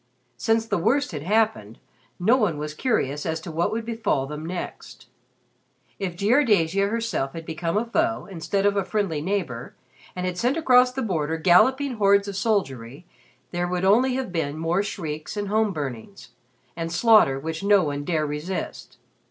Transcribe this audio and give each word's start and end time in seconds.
Since 0.35 0.65
the 0.65 0.79
worst 0.79 1.11
had 1.11 1.21
happened, 1.21 1.77
no 2.19 2.35
one 2.35 2.57
was 2.57 2.73
curious 2.73 3.23
as 3.23 3.39
to 3.41 3.51
what 3.51 3.71
would 3.71 3.85
befall 3.85 4.25
them 4.25 4.43
next. 4.47 5.05
If 5.99 6.15
Jiardasia 6.15 6.89
herself 6.89 7.33
had 7.33 7.45
become 7.45 7.77
a 7.77 7.85
foe, 7.85 8.25
instead 8.25 8.65
of 8.65 8.75
a 8.75 8.83
friendly 8.83 9.21
neighbor, 9.21 9.75
and 10.15 10.25
had 10.25 10.39
sent 10.39 10.57
across 10.57 10.91
the 10.91 11.03
border 11.03 11.37
galloping 11.37 11.97
hordes 11.97 12.27
of 12.27 12.35
soldiery, 12.35 13.05
there 13.51 13.67
would 13.67 13.85
only 13.85 14.15
have 14.15 14.31
been 14.31 14.57
more 14.57 14.81
shrieks, 14.81 15.37
and 15.37 15.49
home 15.49 15.71
burnings, 15.71 16.29
and 16.75 16.91
slaughter 16.91 17.39
which 17.39 17.61
no 17.63 17.83
one 17.83 18.03
dare 18.03 18.25
resist. 18.25 18.97